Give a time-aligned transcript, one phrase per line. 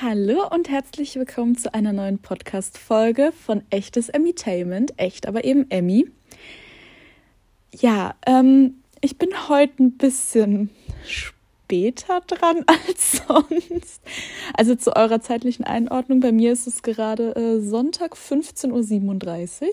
[0.00, 4.94] Hallo und herzlich willkommen zu einer neuen Podcast-Folge von Echtes Emmitainment.
[4.96, 6.08] Echt, aber eben Emmy.
[7.72, 10.70] Ja, ähm, ich bin heute ein bisschen
[11.04, 14.00] später dran als sonst.
[14.54, 16.20] Also zu eurer zeitlichen Einordnung.
[16.20, 19.72] Bei mir ist es gerade äh, Sonntag 15.37 Uhr.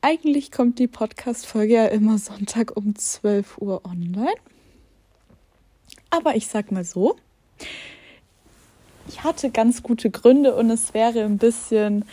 [0.00, 4.40] Eigentlich kommt die Podcast-Folge ja immer Sonntag um 12 Uhr online.
[6.08, 7.16] Aber ich sag mal so,
[9.08, 12.04] ich hatte ganz gute Gründe und es wäre ein bisschen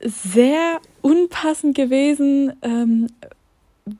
[0.00, 3.08] sehr unpassend gewesen, ähm,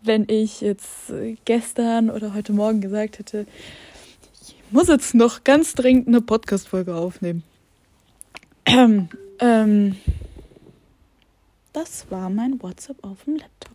[0.02, 1.12] wenn ich jetzt
[1.44, 3.46] gestern oder heute Morgen gesagt hätte,
[4.42, 7.42] ich muss jetzt noch ganz dringend eine Podcast-Folge aufnehmen.
[8.66, 9.08] Ähm,
[9.40, 9.96] ähm,
[11.72, 13.74] das war mein WhatsApp auf dem Laptop.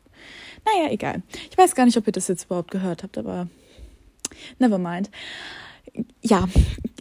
[0.65, 1.21] Naja, egal.
[1.49, 3.47] Ich weiß gar nicht, ob ihr das jetzt überhaupt gehört habt, aber
[4.57, 5.09] never mind.
[6.21, 6.47] Ja,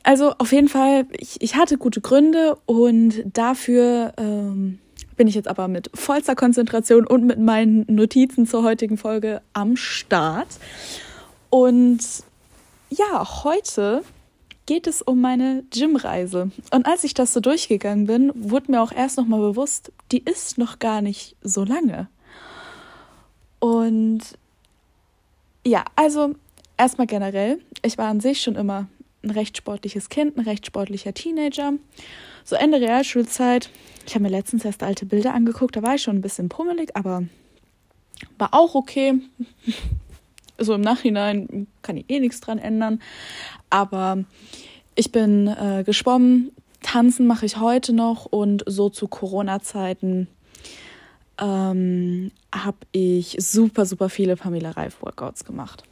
[0.03, 4.79] also auf jeden Fall, ich, ich hatte gute Gründe und dafür ähm,
[5.17, 9.77] bin ich jetzt aber mit vollster Konzentration und mit meinen Notizen zur heutigen Folge am
[9.77, 10.49] Start.
[11.51, 12.01] Und
[12.91, 14.03] ja, heute
[14.65, 16.51] geht es um meine Gymreise.
[16.71, 20.23] Und als ich das so durchgegangen bin, wurde mir auch erst noch mal bewusst, die
[20.23, 22.09] ist noch gar nicht so lange.
[23.59, 24.21] Und
[25.67, 26.35] ja, also
[26.79, 28.89] erstmal generell, ich war an sich schon immer
[29.23, 31.73] ein recht sportliches Kind, ein recht sportlicher Teenager.
[32.45, 33.69] So Ende Realschulzeit.
[34.07, 36.97] Ich habe mir letztens erst alte Bilder angeguckt, da war ich schon ein bisschen pummelig,
[36.97, 37.25] aber
[38.39, 39.21] war auch okay.
[40.61, 43.01] So im Nachhinein kann ich eh nichts dran ändern.
[43.71, 44.25] Aber
[44.97, 46.51] ich bin äh, geschwommen,
[46.83, 50.27] tanzen mache ich heute noch und so zu Corona-Zeiten
[51.41, 55.85] ähm, habe ich super, super viele Pamela Reif Workouts gemacht.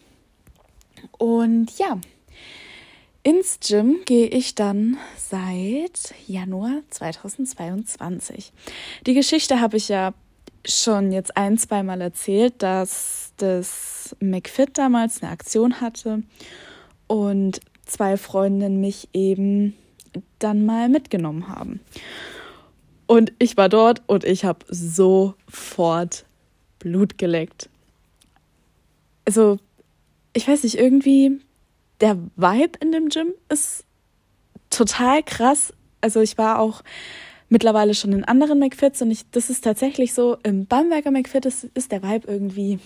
[1.18, 1.98] Und ja,
[3.22, 8.52] ins Gym gehe ich dann seit Januar 2022.
[9.06, 10.14] Die Geschichte habe ich ja
[10.64, 16.22] schon jetzt ein, zweimal erzählt, dass das McFit damals eine Aktion hatte
[17.06, 19.76] und zwei Freundinnen mich eben
[20.38, 21.80] dann mal mitgenommen haben.
[23.06, 26.24] Und ich war dort und ich habe sofort
[26.78, 27.68] Blut geleckt.
[29.24, 29.58] Also,
[30.36, 31.40] ich weiß nicht, irgendwie
[32.00, 33.84] der Vibe in dem Gym ist
[34.68, 35.72] total krass.
[36.02, 36.82] Also ich war auch
[37.48, 41.64] mittlerweile schon in anderen McFits und ich, das ist tatsächlich so, im Bamberger McFit ist,
[41.74, 42.78] ist der Vibe irgendwie,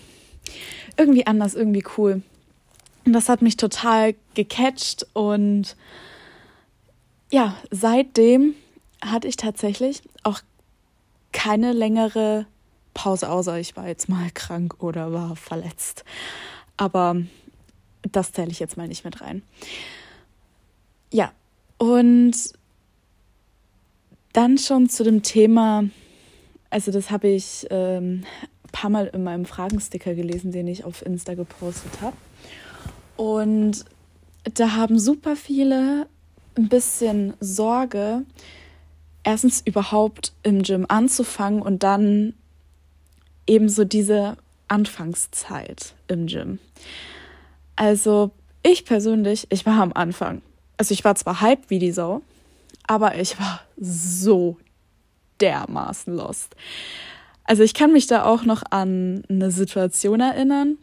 [0.97, 2.21] irgendwie anders, irgendwie cool.
[3.05, 5.75] Und das hat mich total gecatcht und
[7.31, 8.55] ja, seitdem
[9.03, 10.39] hatte ich tatsächlich auch
[11.33, 12.45] keine längere
[12.93, 16.05] Pause, außer ich war jetzt mal krank oder war verletzt.
[16.77, 17.15] Aber
[18.11, 19.43] das zähle ich jetzt mal nicht mit rein.
[21.11, 21.31] Ja,
[21.77, 22.33] und
[24.33, 25.83] dann schon zu dem Thema,
[26.69, 28.23] also das habe ich ähm,
[28.63, 32.15] ein paar Mal in meinem Fragensticker gelesen, den ich auf Insta gepostet habe.
[33.17, 33.85] Und
[34.53, 36.07] da haben super viele
[36.55, 38.23] ein bisschen Sorge,
[39.23, 42.33] erstens überhaupt im Gym anzufangen und dann
[43.47, 44.37] ebenso diese
[44.67, 46.59] Anfangszeit im Gym.
[47.81, 48.29] Also
[48.61, 50.43] ich persönlich, ich war am Anfang.
[50.77, 52.21] Also ich war zwar hyped wie die Sau,
[52.85, 54.57] aber ich war so
[55.39, 56.55] dermaßen lost.
[57.43, 60.77] Also ich kann mich da auch noch an eine Situation erinnern.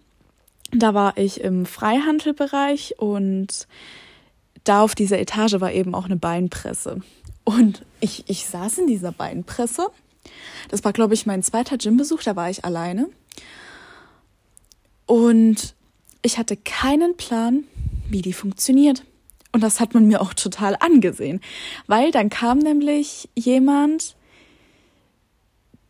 [0.72, 3.68] Da war ich im Freihandelbereich und
[4.64, 7.00] da auf dieser Etage war eben auch eine Beinpresse.
[7.44, 9.86] Und ich, ich saß in dieser Beinpresse.
[10.68, 13.08] Das war, glaube ich, mein zweiter Gymbesuch, da war ich alleine.
[15.06, 15.76] Und
[16.22, 17.64] ich hatte keinen Plan,
[18.08, 19.04] wie die funktioniert.
[19.52, 21.40] Und das hat man mir auch total angesehen,
[21.86, 24.14] weil dann kam nämlich jemand,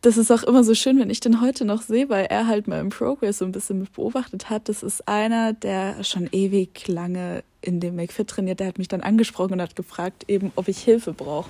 [0.01, 2.67] das ist auch immer so schön, wenn ich den heute noch sehe, weil er halt
[2.67, 4.69] mal im Progress so ein bisschen mit beobachtet hat.
[4.69, 8.61] Das ist einer, der schon ewig lange in dem McFit trainiert.
[8.61, 11.49] Der hat mich dann angesprochen und hat gefragt, eben, ob ich Hilfe brauche.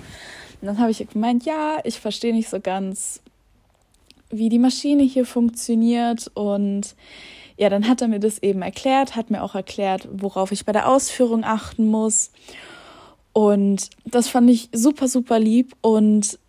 [0.61, 3.21] Und dann habe ich gemeint, ja, ich verstehe nicht so ganz,
[4.31, 6.95] wie die Maschine hier funktioniert und
[7.59, 10.71] ja, dann hat er mir das eben erklärt, hat mir auch erklärt, worauf ich bei
[10.71, 12.31] der Ausführung achten muss.
[13.33, 15.75] Und das fand ich super, super lieb.
[15.81, 16.39] Und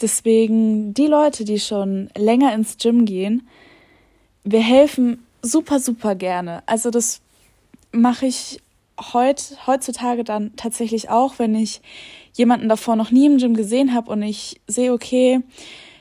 [0.00, 3.46] deswegen, die Leute, die schon länger ins Gym gehen,
[4.44, 6.62] wir helfen super, super gerne.
[6.64, 7.20] Also das
[7.92, 8.62] mache ich
[9.12, 11.82] heut, heutzutage dann tatsächlich auch, wenn ich
[12.32, 15.40] jemanden davor noch nie im Gym gesehen habe und ich sehe, okay,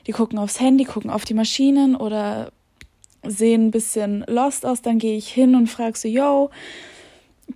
[0.08, 2.54] die gucken aufs Handy, gucken auf die Maschinen oder
[3.24, 6.50] sehen ein bisschen lost aus, dann gehe ich hin und frage so, yo,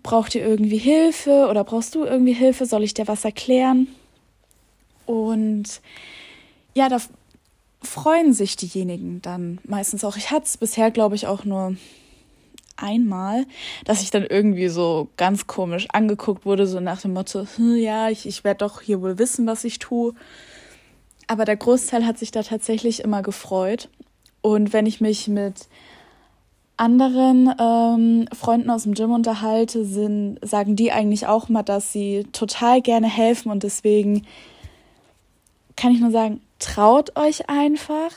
[0.03, 2.65] braucht ihr irgendwie Hilfe oder brauchst du irgendwie Hilfe?
[2.65, 3.87] Soll ich dir was erklären?
[5.05, 5.81] Und
[6.73, 6.97] ja, da
[7.81, 10.17] freuen sich diejenigen dann meistens auch.
[10.17, 11.75] Ich hatte es bisher, glaube ich, auch nur
[12.77, 13.45] einmal,
[13.85, 18.09] dass ich dann irgendwie so ganz komisch angeguckt wurde, so nach dem Motto, hm, ja,
[18.09, 20.13] ich, ich werde doch hier wohl wissen, was ich tue.
[21.27, 23.89] Aber der Großteil hat sich da tatsächlich immer gefreut.
[24.41, 25.67] Und wenn ich mich mit
[26.77, 32.25] anderen ähm, Freunden aus dem Gym unterhalte, sind, sagen die eigentlich auch mal, dass sie
[32.31, 34.25] total gerne helfen und deswegen
[35.75, 38.11] kann ich nur sagen, traut euch einfach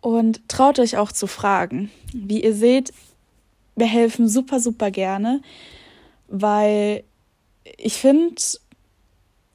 [0.00, 1.90] und traut euch auch zu fragen.
[2.12, 2.92] Wie ihr seht,
[3.76, 5.40] wir helfen super, super gerne,
[6.28, 7.04] weil
[7.78, 8.34] ich finde,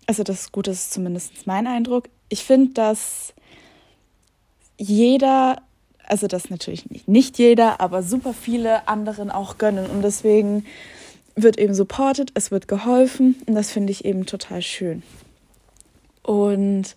[0.07, 3.33] also das Gute ist zumindest mein Eindruck, ich finde, dass
[4.77, 5.61] jeder
[6.09, 9.85] also das natürlich nicht, nicht jeder, aber super viele anderen auch gönnen.
[9.85, 10.65] Und deswegen
[11.35, 15.03] wird eben supported, es wird geholfen und das finde ich eben total schön.
[16.23, 16.95] Und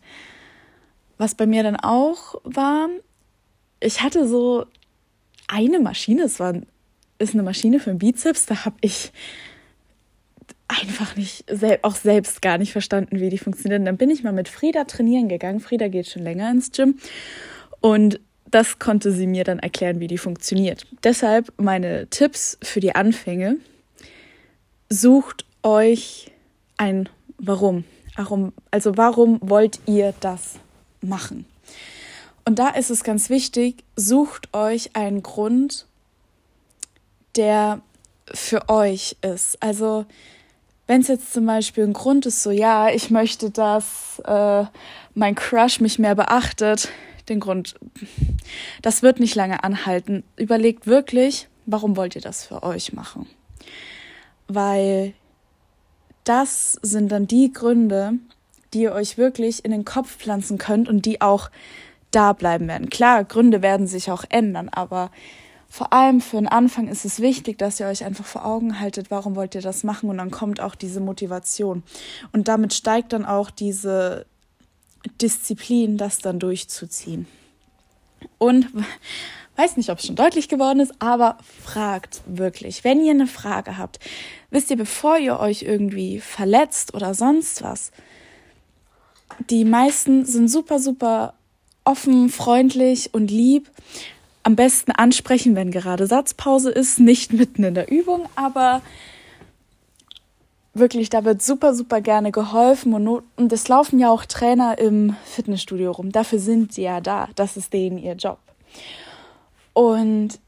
[1.18, 2.88] was bei mir dann auch war,
[3.80, 4.66] ich hatte so
[5.48, 6.54] eine Maschine, es war,
[7.18, 9.12] ist eine Maschine für den Bizeps, da habe ich
[10.68, 11.44] einfach nicht,
[11.82, 13.80] auch selbst gar nicht verstanden, wie die funktioniert.
[13.80, 15.60] Und dann bin ich mal mit Frieda trainieren gegangen.
[15.60, 16.98] Frieda geht schon länger ins Gym.
[17.80, 18.20] Und
[18.52, 20.86] das konnte sie mir dann erklären, wie die funktioniert.
[21.02, 23.56] Deshalb meine Tipps für die Anfänge.
[24.88, 26.30] Sucht euch
[26.76, 27.08] ein
[27.38, 27.84] Warum.
[28.70, 30.54] Also warum wollt ihr das
[31.00, 31.44] machen?
[32.44, 35.86] Und da ist es ganz wichtig, sucht euch einen Grund,
[37.36, 37.80] der
[38.32, 39.60] für euch ist.
[39.62, 40.06] Also
[40.86, 44.64] wenn es jetzt zum Beispiel ein Grund ist, so ja, ich möchte, dass äh,
[45.14, 46.90] mein Crush mich mehr beachtet,
[47.32, 47.74] den Grund,
[48.82, 50.24] das wird nicht lange anhalten.
[50.36, 53.26] Überlegt wirklich, warum wollt ihr das für euch machen?
[54.48, 55.14] Weil
[56.24, 58.14] das sind dann die Gründe,
[58.72, 61.50] die ihr euch wirklich in den Kopf pflanzen könnt und die auch
[62.10, 62.90] da bleiben werden.
[62.90, 65.10] Klar, Gründe werden sich auch ändern, aber
[65.68, 69.10] vor allem für den Anfang ist es wichtig, dass ihr euch einfach vor Augen haltet,
[69.10, 71.82] warum wollt ihr das machen und dann kommt auch diese Motivation.
[72.32, 74.26] Und damit steigt dann auch diese
[75.20, 77.26] Disziplin, das dann durchzuziehen.
[78.38, 78.66] Und
[79.56, 82.84] weiß nicht, ob es schon deutlich geworden ist, aber fragt wirklich.
[82.84, 83.98] Wenn ihr eine Frage habt,
[84.50, 87.92] wisst ihr, bevor ihr euch irgendwie verletzt oder sonst was,
[89.50, 91.34] die meisten sind super, super
[91.84, 93.70] offen, freundlich und lieb.
[94.44, 98.82] Am besten ansprechen, wenn gerade Satzpause ist, nicht mitten in der Übung, aber
[100.74, 105.16] wirklich, da wird super, super gerne geholfen und, und es laufen ja auch Trainer im
[105.24, 106.12] Fitnessstudio rum.
[106.12, 107.28] Dafür sind sie ja da.
[107.34, 108.38] Das ist denen ihr Job.
[109.74, 110.38] Und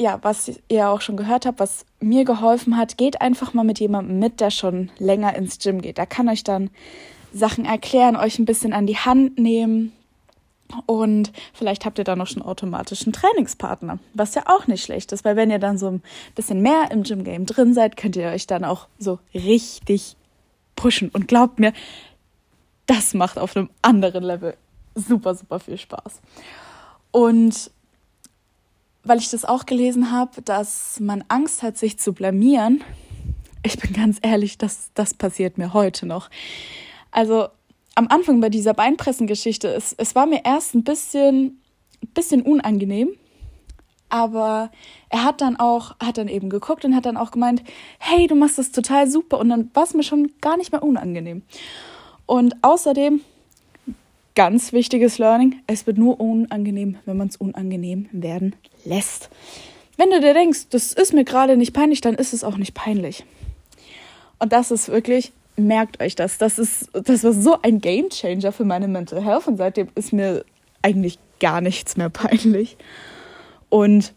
[0.00, 3.80] ja, was ihr auch schon gehört habt, was mir geholfen hat, geht einfach mal mit
[3.80, 5.98] jemandem mit, der schon länger ins Gym geht.
[5.98, 6.70] Da kann euch dann
[7.32, 9.92] Sachen erklären, euch ein bisschen an die Hand nehmen,
[10.86, 15.12] und vielleicht habt ihr da noch schon automatisch einen Trainingspartner, was ja auch nicht schlecht
[15.12, 16.02] ist, weil wenn ihr dann so ein
[16.34, 20.16] bisschen mehr im Gym-Game drin seid, könnt ihr euch dann auch so richtig
[20.76, 21.08] pushen.
[21.10, 21.72] Und glaubt mir,
[22.86, 24.56] das macht auf einem anderen Level
[24.94, 26.20] super, super viel Spaß.
[27.10, 27.70] Und
[29.04, 32.84] weil ich das auch gelesen habe, dass man Angst hat, sich zu blamieren,
[33.62, 36.30] ich bin ganz ehrlich, das, das passiert mir heute noch.
[37.10, 37.48] Also
[37.98, 41.60] am Anfang bei dieser Beinpressengeschichte, es, es war mir erst ein bisschen,
[42.14, 43.10] bisschen unangenehm,
[44.08, 44.70] aber
[45.08, 47.64] er hat dann auch, hat dann eben geguckt und hat dann auch gemeint,
[47.98, 50.84] hey, du machst das total super und dann war es mir schon gar nicht mehr
[50.84, 51.42] unangenehm.
[52.24, 53.20] Und außerdem,
[54.36, 59.28] ganz wichtiges Learning, es wird nur unangenehm, wenn man es unangenehm werden lässt.
[59.96, 62.74] Wenn du dir denkst, das ist mir gerade nicht peinlich, dann ist es auch nicht
[62.74, 63.24] peinlich.
[64.38, 66.38] Und das ist wirklich merkt euch das.
[66.38, 70.12] Das ist, das war so ein Game Changer für meine Mental Health und seitdem ist
[70.12, 70.44] mir
[70.82, 72.76] eigentlich gar nichts mehr peinlich.
[73.68, 74.14] Und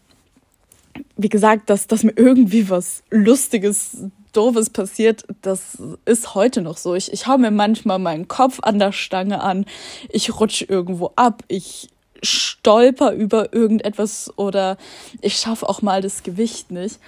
[1.16, 6.94] wie gesagt, dass, dass mir irgendwie was Lustiges, Doofes passiert, das ist heute noch so.
[6.94, 9.66] Ich, ich hau mir manchmal meinen Kopf an der Stange an,
[10.08, 11.90] ich rutsch irgendwo ab, ich
[12.22, 14.78] stolper über irgendetwas oder
[15.20, 16.98] ich schaffe auch mal das Gewicht nicht.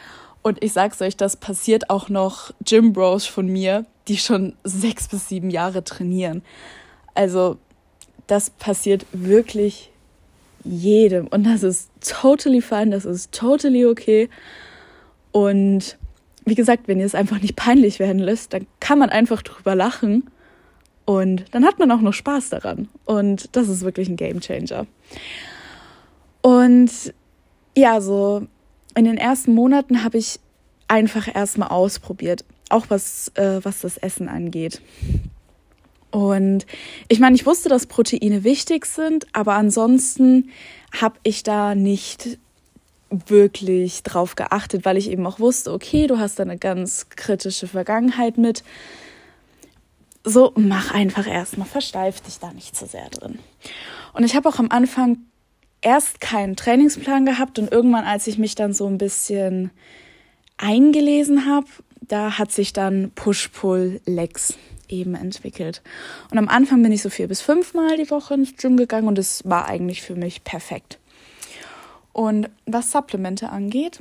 [0.44, 5.08] Und ich sag's euch, das passiert auch noch Gym Bros von mir, die schon sechs
[5.08, 6.42] bis sieben Jahre trainieren.
[7.14, 7.56] Also
[8.26, 9.90] das passiert wirklich
[10.62, 14.28] jedem und das ist totally fine, das ist totally okay.
[15.32, 15.96] Und
[16.44, 19.74] wie gesagt, wenn ihr es einfach nicht peinlich werden lässt, dann kann man einfach drüber
[19.74, 20.28] lachen
[21.06, 22.90] und dann hat man auch noch Spaß daran.
[23.06, 24.86] Und das ist wirklich ein Game Changer.
[26.42, 26.90] Und
[27.74, 28.46] ja, so
[28.94, 30.40] in den ersten Monaten habe ich
[30.88, 34.80] einfach erstmal ausprobiert, auch was, äh, was das Essen angeht.
[36.10, 36.64] Und
[37.08, 40.50] ich meine, ich wusste, dass Proteine wichtig sind, aber ansonsten
[41.00, 42.38] habe ich da nicht
[43.10, 47.66] wirklich drauf geachtet, weil ich eben auch wusste, okay, du hast da eine ganz kritische
[47.66, 48.62] Vergangenheit mit.
[50.24, 53.38] So, mach einfach erstmal, versteif dich da nicht zu so sehr drin.
[54.12, 55.18] Und ich habe auch am Anfang
[55.84, 59.70] erst keinen Trainingsplan gehabt und irgendwann, als ich mich dann so ein bisschen
[60.56, 61.66] eingelesen habe,
[62.00, 64.54] da hat sich dann Push-Pull-Legs
[64.88, 65.82] eben entwickelt.
[66.30, 69.18] Und am Anfang bin ich so vier bis fünfmal die Woche ins Gym gegangen und
[69.18, 70.98] es war eigentlich für mich perfekt.
[72.12, 74.00] Und was Supplemente angeht,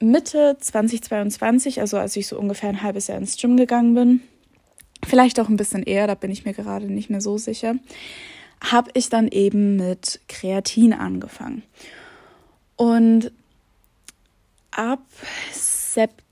[0.00, 4.20] Mitte 2022, also als ich so ungefähr ein halbes Jahr ins Gym gegangen bin,
[5.06, 7.76] vielleicht auch ein bisschen eher, da bin ich mir gerade nicht mehr so sicher,
[8.62, 11.62] habe ich dann eben mit Kreatin angefangen.
[12.76, 13.32] Und
[14.70, 15.02] ab
[15.52, 16.22] September,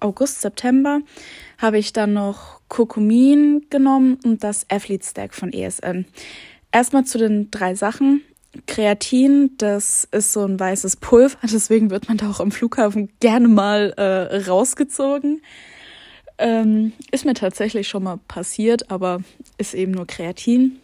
[0.00, 1.00] August, September
[1.58, 6.06] habe ich dann noch Kurkumin genommen und das Athlete Stack von ESN.
[6.72, 8.22] Erstmal zu den drei Sachen.
[8.66, 13.48] Kreatin, das ist so ein weißes Pulver, deswegen wird man da auch am Flughafen gerne
[13.48, 15.42] mal äh, rausgezogen.
[16.38, 19.22] Ähm, ist mir tatsächlich schon mal passiert, aber
[19.58, 20.78] ist eben nur Kreatin.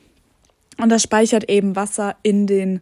[0.79, 2.81] Und das speichert eben Wasser in den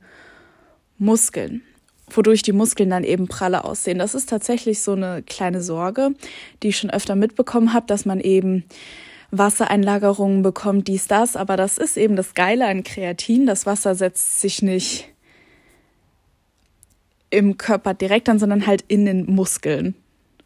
[0.99, 1.62] Muskeln,
[2.09, 3.99] wodurch die Muskeln dann eben pralle aussehen.
[3.99, 6.11] Das ist tatsächlich so eine kleine Sorge,
[6.62, 8.65] die ich schon öfter mitbekommen habe, dass man eben
[9.33, 11.37] Wassereinlagerungen bekommt, dies, das.
[11.37, 13.47] Aber das ist eben das Geile an Kreatin.
[13.47, 15.09] Das Wasser setzt sich nicht
[17.31, 19.95] im Körper direkt an, sondern halt in den Muskeln.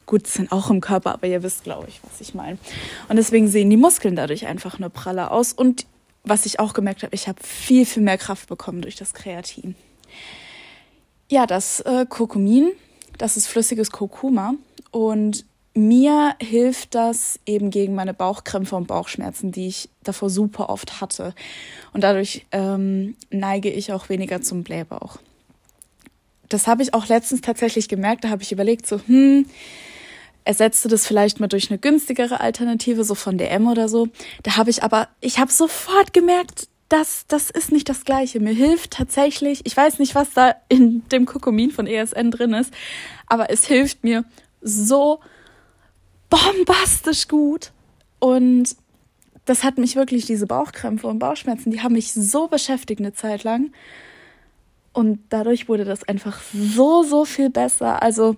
[0.07, 2.59] Gut, sind auch im Körper, aber ihr wisst, glaube ich, was ich meine.
[3.09, 5.53] Und deswegen sehen die Muskeln dadurch einfach nur praller aus.
[5.53, 5.87] Und
[6.25, 9.75] was ich auch gemerkt habe, ich habe viel, viel mehr Kraft bekommen durch das Kreatin.
[11.31, 12.73] Ja, das äh, Kurkumin,
[13.19, 14.55] das ist flüssiges Kurkuma.
[14.91, 15.45] Und
[15.75, 21.35] mir hilft das eben gegen meine Bauchkrämpfe und Bauchschmerzen, die ich davor super oft hatte.
[21.93, 25.19] Und dadurch ähm, neige ich auch weniger zum Blähbauch.
[26.49, 28.23] Das habe ich auch letztens tatsächlich gemerkt.
[28.23, 29.47] Da habe ich überlegt, so, hm,
[30.45, 34.09] ersetze das vielleicht mal durch eine günstigere Alternative, so von DM oder so.
[34.43, 38.41] Da habe ich aber, ich habe sofort gemerkt, das, das ist nicht das Gleiche.
[38.41, 42.73] Mir hilft tatsächlich, ich weiß nicht, was da in dem Kokomin von ESN drin ist,
[43.27, 44.25] aber es hilft mir
[44.61, 45.21] so
[46.29, 47.73] bombastisch gut.
[48.19, 48.77] Und
[49.45, 53.45] das hat mich wirklich, diese Bauchkrämpfe und Bauchschmerzen, die haben mich so beschäftigt eine Zeit
[53.45, 53.73] lang.
[54.93, 58.03] Und dadurch wurde das einfach so, so viel besser.
[58.03, 58.37] Also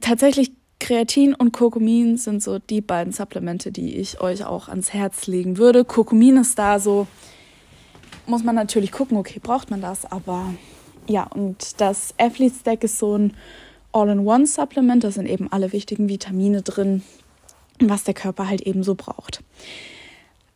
[0.00, 5.26] tatsächlich Kreatin und Kurkumin sind so die beiden Supplemente, die ich euch auch ans Herz
[5.26, 5.84] legen würde.
[5.84, 7.06] Kurkumin ist da so,
[8.26, 10.52] muss man natürlich gucken, okay, braucht man das, aber
[11.08, 13.34] ja, und das Athlete Stack ist so ein
[13.92, 15.04] All-in-One-Supplement.
[15.04, 17.02] Da sind eben alle wichtigen Vitamine drin,
[17.78, 19.42] was der Körper halt eben so braucht.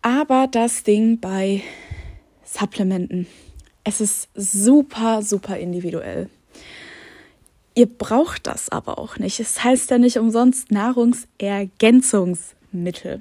[0.02, 1.62] Aber das Ding bei
[2.44, 3.26] Supplementen,
[3.84, 6.28] es ist super, super individuell.
[7.76, 9.38] Ihr braucht das aber auch nicht.
[9.38, 13.20] Es heißt ja nicht umsonst Nahrungsergänzungsmittel.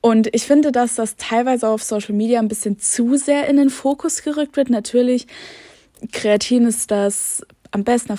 [0.00, 3.70] Und ich finde, dass das teilweise auf Social Media ein bisschen zu sehr in den
[3.70, 4.70] Fokus gerückt wird.
[4.70, 5.26] Natürlich,
[6.12, 8.16] Kreatin ist das am besten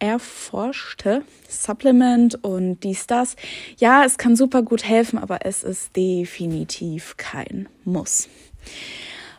[0.00, 3.36] erforschte Supplement und dies, das.
[3.78, 8.28] Ja, es kann super gut helfen, aber es ist definitiv kein Muss.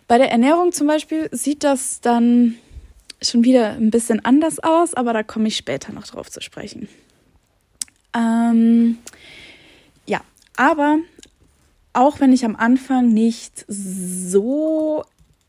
[0.07, 2.55] Bei der Ernährung zum Beispiel sieht das dann
[3.22, 6.88] schon wieder ein bisschen anders aus, aber da komme ich später noch drauf zu sprechen.
[8.16, 8.98] Ähm,
[10.06, 10.22] ja,
[10.56, 11.00] aber
[11.94, 15.04] auch wenn ich am Anfang nicht so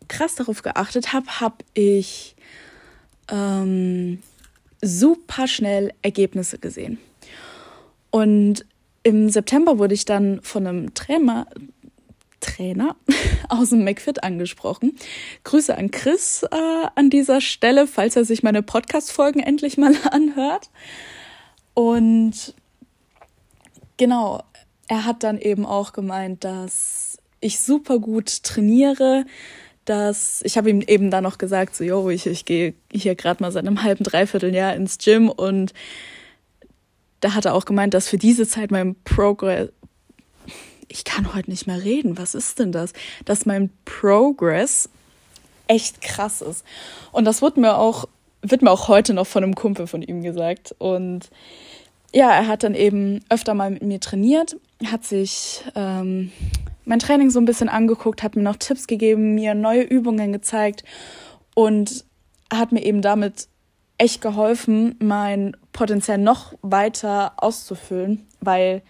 [0.08, 2.34] krass darauf geachtet habe, habe ich
[3.28, 4.18] ähm,
[4.82, 6.98] super schnell Ergebnisse gesehen.
[8.10, 8.64] Und
[9.02, 11.46] im September wurde ich dann von einem Trainer,
[12.40, 12.96] Trainer
[13.48, 14.96] aus dem McFit angesprochen.
[15.44, 20.70] Grüße an Chris äh, an dieser Stelle, falls er sich meine Podcast-Folgen endlich mal anhört.
[21.74, 22.54] Und
[23.96, 24.42] genau,
[24.88, 29.24] er hat dann eben auch gemeint, dass ich super gut trainiere,
[29.84, 33.42] dass ich habe ihm eben dann noch gesagt, so, yo, ich, ich gehe hier gerade
[33.42, 35.72] mal seit einem halben, dreiviertel Jahr ins Gym und
[37.20, 39.70] da hat er auch gemeint, dass für diese Zeit mein Progress,
[40.90, 42.92] ich kann heute nicht mehr reden, was ist denn das?
[43.24, 44.88] Dass mein Progress
[45.68, 46.64] echt krass ist.
[47.12, 48.06] Und das wird mir auch,
[48.42, 50.74] wird mir auch heute noch von einem Kumpel von ihm gesagt.
[50.78, 51.30] Und
[52.12, 56.32] ja, er hat dann eben öfter mal mit mir trainiert, hat sich ähm,
[56.84, 60.82] mein Training so ein bisschen angeguckt, hat mir noch Tipps gegeben, mir neue Übungen gezeigt
[61.54, 62.04] und
[62.52, 63.46] hat mir eben damit
[63.96, 68.82] echt geholfen, mein Potenzial noch weiter auszufüllen, weil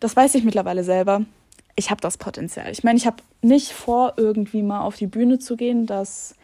[0.00, 1.24] das weiß ich mittlerweile selber.
[1.76, 2.70] Ich habe das Potenzial.
[2.70, 5.86] Ich meine, ich habe nicht vor, irgendwie mal auf die Bühne zu gehen.
[5.86, 6.34] Das,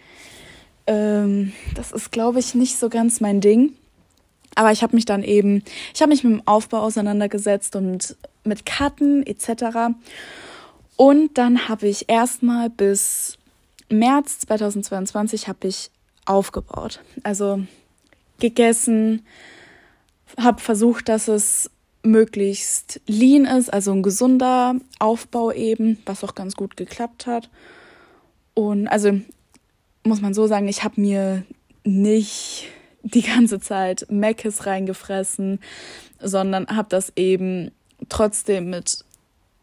[0.87, 3.73] ähm, das ist, glaube ich, nicht so ganz mein Ding.
[4.54, 8.64] Aber ich habe mich dann eben, ich habe mich mit dem Aufbau auseinandergesetzt und mit
[8.64, 9.96] Karten etc.
[10.96, 13.37] Und dann habe ich erstmal bis
[13.88, 15.90] März 2022 habe ich
[16.25, 17.00] aufgebaut.
[17.23, 17.64] Also
[18.38, 19.26] gegessen,
[20.38, 21.70] habe versucht, dass es
[22.04, 27.50] möglichst lean ist, also ein gesunder Aufbau eben, was auch ganz gut geklappt hat.
[28.52, 29.20] Und also
[30.04, 31.44] muss man so sagen, ich habe mir
[31.82, 32.68] nicht
[33.02, 35.61] die ganze Zeit Meckes reingefressen,
[36.20, 37.70] sondern habe das eben
[38.08, 39.04] trotzdem mit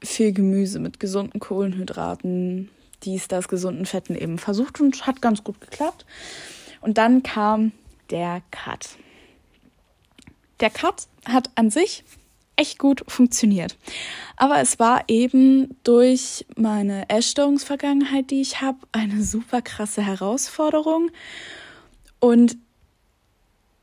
[0.04, 2.70] viel Gemüse, mit gesunden Kohlenhydraten,
[3.04, 6.06] dies, das, gesunden Fetten eben versucht und hat ganz gut geklappt.
[6.82, 7.72] Und dann kam
[8.10, 8.98] der Cut.
[10.60, 12.04] Der Cut hat an sich
[12.62, 13.76] echt gut funktioniert.
[14.38, 21.10] Aber es war eben durch meine Essstörungsvergangenheit, die ich habe, eine super krasse Herausforderung.
[22.20, 22.58] Und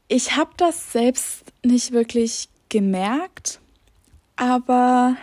[0.07, 3.61] ich habe das selbst nicht wirklich gemerkt,
[4.37, 5.17] aber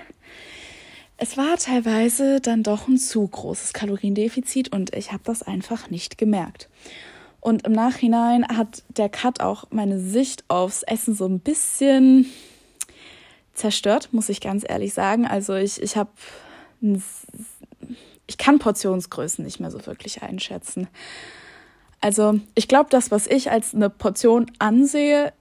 [1.18, 6.18] es war teilweise dann doch ein zu großes Kaloriendefizit und ich habe das einfach nicht
[6.18, 6.70] gemerkt.
[7.40, 12.26] Und im Nachhinein hat der Cut auch meine Sicht aufs Essen so ein bisschen
[13.56, 15.26] zerstört, muss ich ganz ehrlich sagen.
[15.26, 16.12] Also ich, ich habe,
[18.28, 20.88] ich kann Portionsgrößen nicht mehr so wirklich einschätzen.
[22.02, 25.34] Also ich glaube, das, was ich als eine Portion ansehe,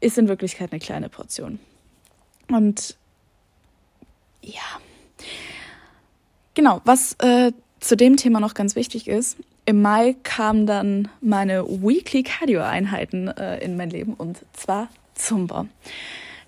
[0.00, 1.60] ist in Wirklichkeit eine kleine Portion.
[2.48, 2.96] Und
[4.42, 4.80] ja,
[6.54, 11.66] genau, was äh, zu dem Thema noch ganz wichtig ist, im Mai kamen dann meine
[11.66, 15.66] Weekly Cardio-Einheiten äh, in mein Leben und zwar Zumba.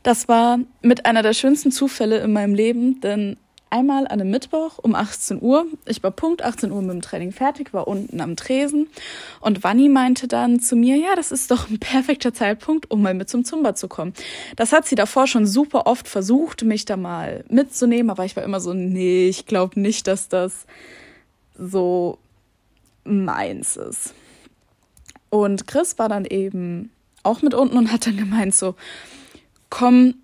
[0.03, 3.37] Das war mit einer der schönsten Zufälle in meinem Leben, denn
[3.71, 5.67] einmal an einem Mittwoch um 18 Uhr.
[5.87, 8.89] Ich war Punkt 18 Uhr mit dem Training fertig, war unten am Tresen
[9.41, 13.15] und Wanni meinte dann zu mir, ja, das ist doch ein perfekter Zeitpunkt, um mal
[13.15, 14.15] mit zum Zumba zu kommen.
[14.57, 18.45] Das hat sie davor schon super oft versucht, mich da mal mitzunehmen, aber ich war
[18.45, 20.67] immer so, nee, ich glaube nicht, dass das
[21.59, 22.19] so
[23.05, 24.15] meins ist.
[25.31, 26.91] Und Chris war dann eben
[27.23, 28.75] auch mit unten und hat dann gemeint so,
[29.71, 30.15] komm,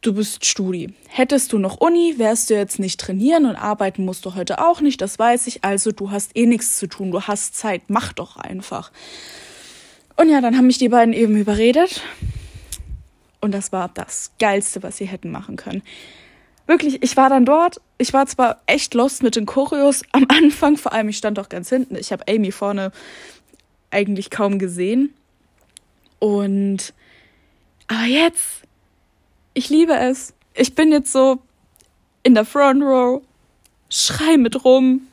[0.00, 0.92] du bist Studi.
[1.08, 4.80] Hättest du noch Uni, wärst du jetzt nicht trainieren und arbeiten musst du heute auch
[4.80, 5.64] nicht, das weiß ich.
[5.64, 8.92] Also du hast eh nichts zu tun, du hast Zeit, mach doch einfach.
[10.16, 12.02] Und ja, dann haben mich die beiden eben überredet.
[13.40, 15.82] Und das war das Geilste, was sie hätten machen können.
[16.66, 17.80] Wirklich, ich war dann dort.
[17.98, 21.48] Ich war zwar echt lost mit den Choreos am Anfang, vor allem ich stand doch
[21.48, 21.96] ganz hinten.
[21.96, 22.90] Ich habe Amy vorne
[23.90, 25.12] eigentlich kaum gesehen.
[26.18, 26.94] Und
[27.86, 28.63] aber jetzt
[29.54, 30.34] ich liebe es.
[30.54, 31.40] Ich bin jetzt so
[32.22, 33.22] in der Front Row,
[33.88, 35.06] schrei mit rum.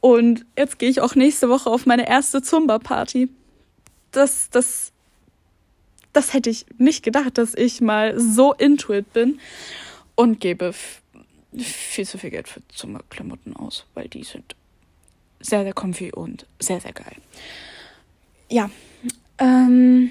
[0.00, 3.28] Und jetzt gehe ich auch nächste Woche auf meine erste Zumba-Party.
[4.12, 4.92] Das, das,
[6.12, 9.40] das hätte ich nicht gedacht, dass ich mal so into it bin
[10.14, 10.72] und gebe
[11.56, 14.54] viel zu viel Geld für Zumba-Klamotten aus, weil die sind
[15.40, 17.16] sehr, sehr comfy und sehr, sehr geil.
[18.50, 18.70] Ja,
[19.38, 20.10] ähm,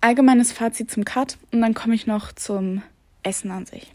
[0.00, 2.82] allgemeines Fazit zum Cut und dann komme ich noch zum
[3.22, 3.92] Essen an sich.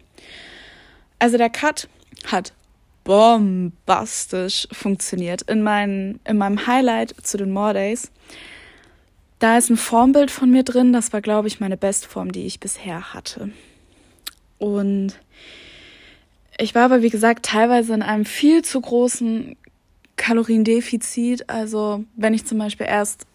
[1.20, 1.88] Also der Cut
[2.28, 2.54] hat
[3.04, 5.44] bombastisch funktioniert.
[5.44, 8.12] In, mein, in meinem Highlight zu den More Days,
[9.40, 10.92] da ist ein Formbild von mir drin.
[10.92, 13.50] Das war, glaube ich, meine Bestform, die ich bisher hatte.
[14.58, 15.14] Und
[16.58, 19.56] ich war aber, wie gesagt, teilweise in einem viel zu großen
[20.16, 21.50] Kaloriendefizit.
[21.50, 23.28] Also wenn ich zum Beispiel erst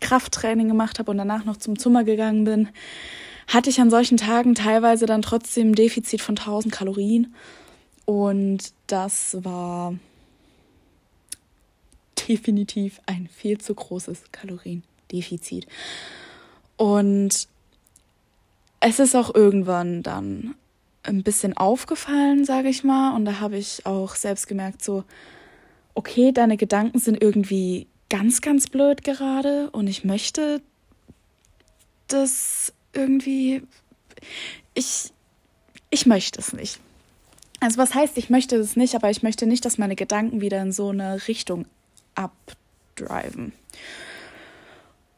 [0.00, 2.68] Krafttraining gemacht habe und danach noch zum Zimmer gegangen bin,
[3.46, 7.34] hatte ich an solchen Tagen teilweise dann trotzdem ein Defizit von 1000 Kalorien.
[8.04, 9.94] Und das war
[12.28, 15.66] definitiv ein viel zu großes Kaloriendefizit.
[16.76, 17.48] Und
[18.80, 20.54] es ist auch irgendwann dann
[21.02, 23.14] ein bisschen aufgefallen, sage ich mal.
[23.14, 25.04] Und da habe ich auch selbst gemerkt, so,
[25.94, 30.62] okay, deine Gedanken sind irgendwie ganz, ganz blöd gerade und ich möchte
[32.08, 33.62] das irgendwie.
[34.74, 35.12] Ich,
[35.90, 36.80] ich möchte es nicht.
[37.60, 40.60] Also was heißt, ich möchte es nicht, aber ich möchte nicht, dass meine Gedanken wieder
[40.60, 41.66] in so eine Richtung
[42.14, 43.52] abdriven.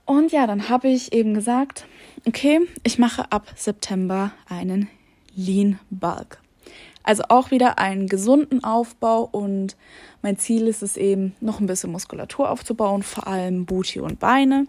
[0.05, 1.87] Und ja, dann habe ich eben gesagt,
[2.27, 4.89] okay, ich mache ab September einen
[5.35, 6.41] Lean Bulk.
[7.09, 9.79] Also auch wieder einen gesunden Aufbau und
[10.21, 14.67] mein Ziel ist es eben, noch ein bisschen Muskulatur aufzubauen, vor allem Booty und Beine.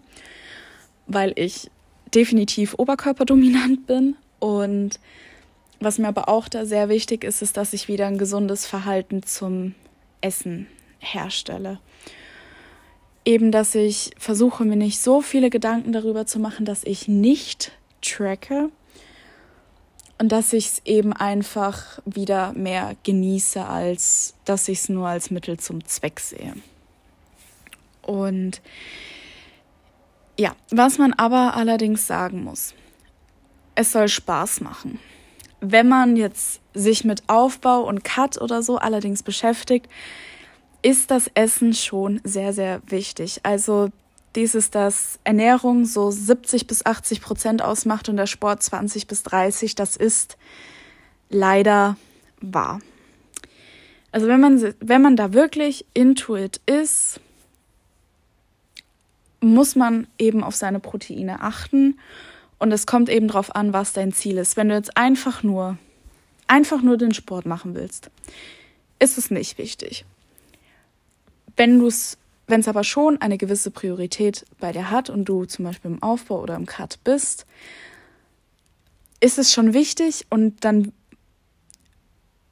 [1.06, 1.70] weil ich
[2.14, 4.16] definitiv oberkörperdominant bin.
[4.38, 4.98] Und
[5.80, 9.22] was mir aber auch da sehr wichtig ist, ist, dass ich wieder ein gesundes Verhalten
[9.22, 9.74] zum
[10.22, 10.66] Essen
[10.98, 11.78] herstelle.
[13.26, 17.72] Eben, dass ich versuche, mir nicht so viele Gedanken darüber zu machen, dass ich nicht
[18.00, 18.70] tracke
[20.20, 25.30] und dass ich es eben einfach wieder mehr genieße, als dass ich es nur als
[25.30, 26.52] Mittel zum Zweck sehe.
[28.02, 28.60] Und
[30.38, 32.74] ja, was man aber allerdings sagen muss,
[33.74, 34.98] es soll Spaß machen.
[35.62, 39.88] Wenn man jetzt sich mit Aufbau und Cut oder so allerdings beschäftigt,
[40.82, 43.40] ist das Essen schon sehr, sehr wichtig.
[43.42, 43.88] Also
[44.36, 49.74] dieses, dass Ernährung so 70 bis 80 Prozent ausmacht und der Sport 20 bis 30,
[49.74, 50.36] das ist
[51.28, 51.96] leider
[52.40, 52.80] wahr.
[54.12, 57.20] Also wenn man, wenn man da wirklich into it ist,
[59.40, 61.98] muss man eben auf seine Proteine achten
[62.58, 64.56] und es kommt eben darauf an, was dein Ziel ist.
[64.56, 65.78] Wenn du jetzt einfach nur,
[66.46, 68.10] einfach nur den Sport machen willst,
[68.98, 70.04] ist es nicht wichtig.
[71.56, 72.18] Wenn du es,
[72.50, 76.02] wenn es aber schon eine gewisse Priorität bei dir hat und du zum Beispiel im
[76.02, 77.46] Aufbau oder im Cut bist,
[79.20, 80.92] ist es schon wichtig und dann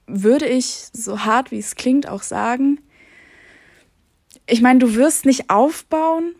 [0.07, 2.81] würde ich, so hart wie es klingt, auch sagen,
[4.47, 6.35] ich meine, du wirst nicht aufbauen,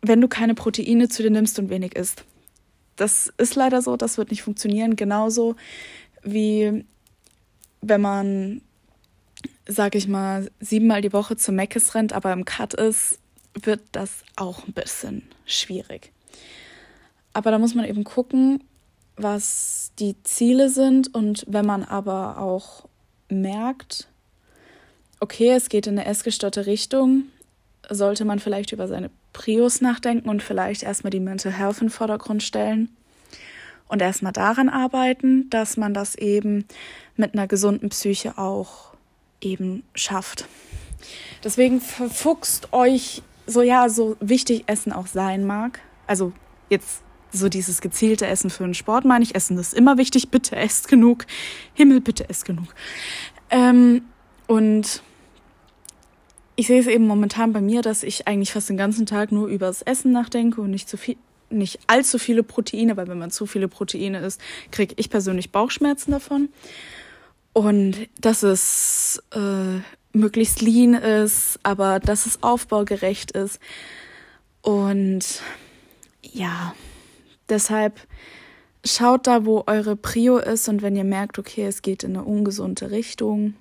[0.00, 2.24] wenn du keine Proteine zu dir nimmst und wenig isst.
[2.96, 4.96] Das ist leider so, das wird nicht funktionieren.
[4.96, 5.56] Genauso
[6.22, 6.84] wie
[7.80, 8.62] wenn man,
[9.68, 13.18] sag ich mal, siebenmal die Woche zu Meckes rennt, aber im Cut ist,
[13.54, 16.10] wird das auch ein bisschen schwierig.
[17.34, 18.64] Aber da muss man eben gucken,
[19.16, 22.88] was die Ziele sind und wenn man aber auch
[23.28, 24.08] merkt,
[25.20, 27.24] okay, es geht in eine essgestörte Richtung,
[27.90, 31.90] sollte man vielleicht über seine Prios nachdenken und vielleicht erstmal die Mental Health in den
[31.90, 32.88] Vordergrund stellen
[33.88, 36.66] und erstmal daran arbeiten, dass man das eben
[37.16, 38.94] mit einer gesunden Psyche auch
[39.40, 40.46] eben schafft.
[41.44, 45.80] Deswegen verfuchst euch so ja, so wichtig Essen auch sein mag.
[46.06, 46.32] Also
[46.68, 49.34] jetzt so dieses gezielte Essen für den Sport meine ich.
[49.34, 50.30] Essen ist immer wichtig.
[50.30, 51.26] Bitte esst genug.
[51.74, 52.74] Himmel, bitte esst genug.
[53.50, 54.02] Ähm,
[54.46, 55.02] und
[56.56, 59.46] ich sehe es eben momentan bei mir, dass ich eigentlich fast den ganzen Tag nur
[59.46, 61.16] über das Essen nachdenke und nicht zu viel,
[61.50, 66.10] nicht allzu viele Proteine, weil wenn man zu viele Proteine isst, kriege ich persönlich Bauchschmerzen
[66.10, 66.48] davon.
[67.58, 69.80] Und dass es äh,
[70.12, 73.58] möglichst lean ist, aber dass es aufbaugerecht ist.
[74.62, 75.42] Und
[76.22, 76.76] ja,
[77.48, 78.00] deshalb
[78.84, 82.24] schaut da, wo eure Prio ist und wenn ihr merkt, okay, es geht in eine
[82.24, 83.54] ungesunde Richtung,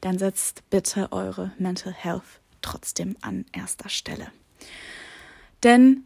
[0.00, 2.22] dann setzt bitte eure Mental Health
[2.62, 4.28] trotzdem an erster Stelle.
[5.64, 6.04] Denn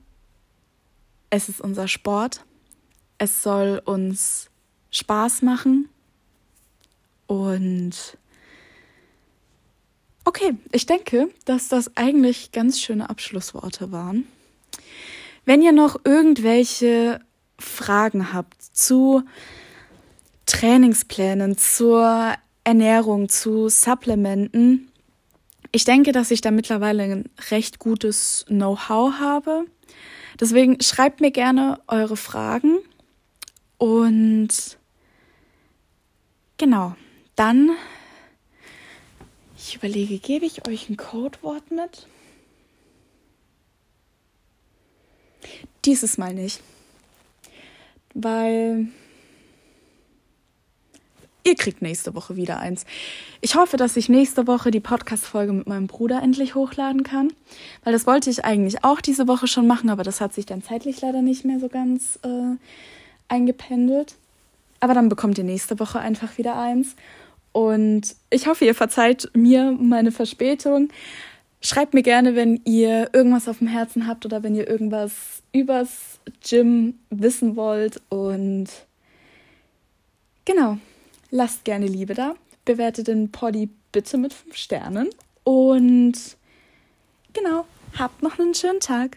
[1.28, 2.46] es ist unser Sport,
[3.18, 4.48] es soll uns
[4.90, 5.90] Spaß machen
[7.26, 8.18] und
[10.24, 14.26] okay, ich denke, dass das eigentlich ganz schöne Abschlussworte waren.
[15.44, 17.20] Wenn ihr noch irgendwelche
[17.58, 19.22] Fragen habt zu
[20.46, 22.34] Trainingsplänen, zur
[22.64, 24.90] Ernährung, zu Supplementen.
[25.72, 29.66] Ich denke, dass ich da mittlerweile ein recht gutes Know-how habe.
[30.40, 32.78] Deswegen schreibt mir gerne eure Fragen
[33.78, 34.48] und
[36.56, 36.96] genau,
[37.36, 37.70] dann
[39.56, 42.06] ich überlege, gebe ich euch ein Codewort mit?
[45.84, 46.60] Dieses Mal nicht.
[48.14, 48.88] Weil
[51.46, 52.86] Ihr kriegt nächste Woche wieder eins.
[53.42, 57.34] Ich hoffe, dass ich nächste Woche die Podcast-Folge mit meinem Bruder endlich hochladen kann,
[57.84, 60.62] weil das wollte ich eigentlich auch diese Woche schon machen, aber das hat sich dann
[60.62, 62.56] zeitlich leider nicht mehr so ganz äh,
[63.28, 64.14] eingependelt.
[64.80, 66.96] Aber dann bekommt ihr nächste Woche einfach wieder eins.
[67.54, 70.88] Und ich hoffe, ihr verzeiht mir meine Verspätung.
[71.60, 75.12] Schreibt mir gerne, wenn ihr irgendwas auf dem Herzen habt oder wenn ihr irgendwas
[75.52, 78.02] übers Gym wissen wollt.
[78.08, 78.66] Und
[80.44, 80.78] genau.
[81.30, 82.34] Lasst gerne Liebe da.
[82.64, 85.10] Bewertet den Poddy bitte mit 5 Sternen.
[85.44, 86.14] Und
[87.32, 87.66] genau,
[87.98, 89.12] habt noch einen schönen Tag.